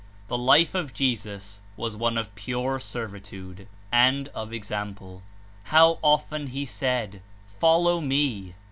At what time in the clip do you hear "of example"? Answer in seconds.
4.29-5.21